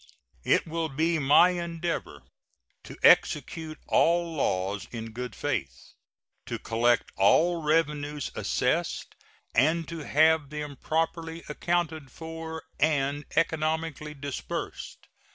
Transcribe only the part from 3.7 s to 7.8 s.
all laws in good faith, to collect all